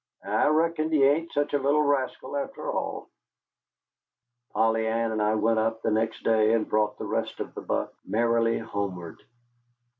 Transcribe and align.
I 0.25 0.47
reckon 0.47 0.89
he 0.91 1.03
ain't 1.03 1.31
sich 1.31 1.53
a 1.53 1.59
little 1.59 1.83
rascal 1.83 2.35
after 2.35 2.71
all." 2.71 3.07
Polly 4.51 4.87
Ann 4.87 5.11
and 5.11 5.21
I 5.21 5.35
went 5.35 5.59
up 5.59 5.83
the 5.83 5.91
next 5.91 6.23
day, 6.23 6.53
and 6.53 6.67
brought 6.67 6.97
the 6.97 7.05
rest 7.05 7.39
of 7.39 7.53
the 7.53 7.61
buck 7.61 7.93
merrily 8.03 8.57
homeward. 8.57 9.21